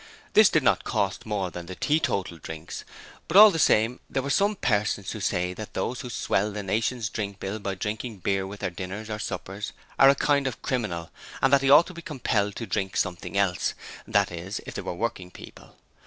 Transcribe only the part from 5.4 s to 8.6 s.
that those who swell the 'Nation's Drink Bill' by drinking beer